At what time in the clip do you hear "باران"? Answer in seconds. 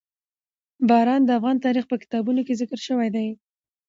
0.89-1.21